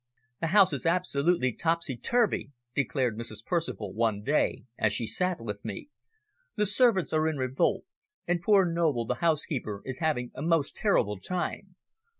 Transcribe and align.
"The 0.39 0.47
house 0.47 0.73
is 0.73 0.87
absolutely 0.87 1.53
topsy 1.53 1.95
turvy," 1.95 2.49
declared 2.73 3.19
Mrs. 3.19 3.45
Percival 3.45 3.93
one 3.93 4.23
day, 4.23 4.63
as 4.75 4.93
she 4.93 5.05
sat 5.05 5.39
with 5.39 5.63
me. 5.63 5.89
"The 6.55 6.65
servants 6.65 7.13
are 7.13 7.27
in 7.27 7.37
revolt, 7.37 7.85
and 8.25 8.41
poor 8.41 8.65
Noble, 8.65 9.05
the 9.05 9.19
housekeeper, 9.21 9.83
is 9.85 9.99
having 9.99 10.31
a 10.33 10.41
most 10.41 10.75
terrible 10.75 11.19
time. 11.19 11.75